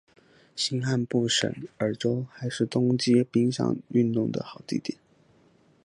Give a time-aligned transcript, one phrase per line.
[0.55, 4.97] 新罕布什尔州还是冬季冰上运动的好地点。